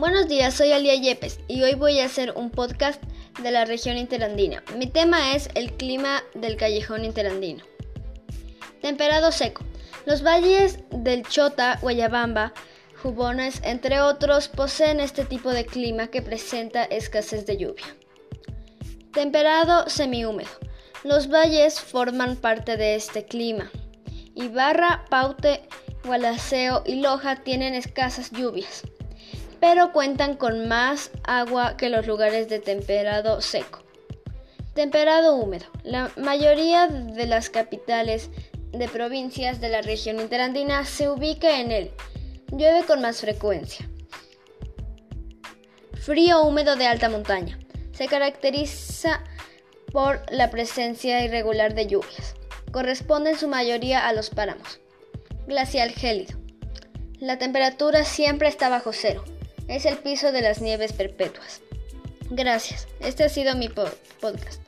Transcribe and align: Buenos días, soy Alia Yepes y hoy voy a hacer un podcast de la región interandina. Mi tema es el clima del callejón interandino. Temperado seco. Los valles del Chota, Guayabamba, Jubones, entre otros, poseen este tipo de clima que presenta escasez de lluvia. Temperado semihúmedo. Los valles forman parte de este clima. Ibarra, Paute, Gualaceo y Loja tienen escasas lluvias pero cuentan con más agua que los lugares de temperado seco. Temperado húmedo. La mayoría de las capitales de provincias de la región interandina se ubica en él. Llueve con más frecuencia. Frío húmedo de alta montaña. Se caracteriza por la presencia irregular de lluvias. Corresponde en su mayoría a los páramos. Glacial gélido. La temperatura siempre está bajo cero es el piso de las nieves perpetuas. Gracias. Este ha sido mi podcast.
Buenos 0.00 0.28
días, 0.28 0.54
soy 0.54 0.72
Alia 0.72 0.94
Yepes 0.94 1.40
y 1.46 1.62
hoy 1.62 1.74
voy 1.74 2.00
a 2.00 2.06
hacer 2.06 2.32
un 2.34 2.48
podcast 2.48 3.02
de 3.42 3.50
la 3.50 3.66
región 3.66 3.98
interandina. 3.98 4.64
Mi 4.78 4.86
tema 4.86 5.34
es 5.34 5.50
el 5.54 5.74
clima 5.74 6.22
del 6.34 6.56
callejón 6.56 7.04
interandino. 7.04 7.62
Temperado 8.80 9.30
seco. 9.30 9.62
Los 10.06 10.24
valles 10.24 10.78
del 10.90 11.22
Chota, 11.28 11.78
Guayabamba, 11.82 12.54
Jubones, 13.02 13.60
entre 13.62 14.00
otros, 14.00 14.48
poseen 14.48 15.00
este 15.00 15.26
tipo 15.26 15.50
de 15.50 15.66
clima 15.66 16.06
que 16.06 16.22
presenta 16.22 16.84
escasez 16.84 17.44
de 17.44 17.58
lluvia. 17.58 17.84
Temperado 19.12 19.86
semihúmedo. 19.90 20.48
Los 21.04 21.28
valles 21.28 21.78
forman 21.78 22.36
parte 22.36 22.78
de 22.78 22.94
este 22.94 23.26
clima. 23.26 23.70
Ibarra, 24.34 25.04
Paute, 25.10 25.68
Gualaceo 26.06 26.84
y 26.86 27.02
Loja 27.02 27.36
tienen 27.36 27.74
escasas 27.74 28.30
lluvias 28.30 28.82
pero 29.60 29.92
cuentan 29.92 30.36
con 30.36 30.66
más 30.68 31.10
agua 31.22 31.76
que 31.76 31.90
los 31.90 32.06
lugares 32.06 32.48
de 32.48 32.58
temperado 32.58 33.40
seco. 33.42 33.82
Temperado 34.74 35.36
húmedo. 35.36 35.66
La 35.84 36.10
mayoría 36.16 36.86
de 36.88 37.26
las 37.26 37.50
capitales 37.50 38.30
de 38.72 38.88
provincias 38.88 39.60
de 39.60 39.68
la 39.68 39.82
región 39.82 40.18
interandina 40.18 40.86
se 40.86 41.10
ubica 41.10 41.60
en 41.60 41.72
él. 41.72 41.90
Llueve 42.50 42.84
con 42.86 43.02
más 43.02 43.20
frecuencia. 43.20 43.88
Frío 46.00 46.42
húmedo 46.42 46.76
de 46.76 46.86
alta 46.86 47.10
montaña. 47.10 47.58
Se 47.92 48.06
caracteriza 48.06 49.22
por 49.92 50.22
la 50.30 50.50
presencia 50.50 51.22
irregular 51.22 51.74
de 51.74 51.86
lluvias. 51.86 52.34
Corresponde 52.72 53.30
en 53.30 53.38
su 53.38 53.48
mayoría 53.48 54.08
a 54.08 54.12
los 54.14 54.30
páramos. 54.30 54.80
Glacial 55.46 55.90
gélido. 55.90 56.38
La 57.18 57.38
temperatura 57.38 58.04
siempre 58.04 58.48
está 58.48 58.70
bajo 58.70 58.92
cero 58.94 59.24
es 59.70 59.86
el 59.86 59.98
piso 59.98 60.32
de 60.32 60.42
las 60.42 60.60
nieves 60.60 60.92
perpetuas. 60.92 61.60
Gracias. 62.28 62.88
Este 62.98 63.24
ha 63.24 63.28
sido 63.28 63.54
mi 63.54 63.68
podcast. 63.68 64.60